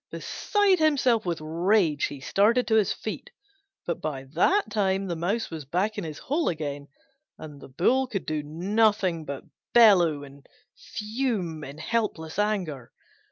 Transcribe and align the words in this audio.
Beside 0.09 0.79
himself 0.79 1.27
with 1.27 1.37
rage 1.41 2.05
he 2.05 2.19
started 2.19 2.65
to 2.67 2.73
his 2.73 2.91
feet, 2.91 3.29
but 3.85 4.01
by 4.01 4.23
that 4.33 4.71
time 4.71 5.05
the 5.05 5.15
Mouse 5.15 5.51
was 5.51 5.63
back 5.63 5.95
in 5.95 6.03
his 6.03 6.17
hole 6.17 6.49
again, 6.49 6.87
and 7.37 7.61
he 7.61 8.07
could 8.11 8.25
do 8.25 8.41
nothing 8.41 9.25
but 9.25 9.43
bellow 9.75 10.23
and 10.23 10.47
fume 10.75 11.63
in 11.63 11.77
helpless 11.77 12.39
anger. 12.39 12.91